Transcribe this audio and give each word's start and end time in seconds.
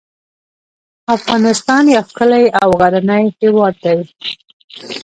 افغانستان 1.15 1.83
یو 1.95 2.03
ښکلی 2.09 2.45
او 2.61 2.69
غرنی 2.79 3.23
هیواد 3.39 3.75
دی. 3.83 3.97